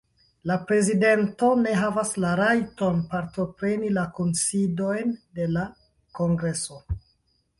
[0.51, 5.67] La prezidento ne havas la rajton partopreni la kunsidojn de la
[6.21, 6.83] kongreso.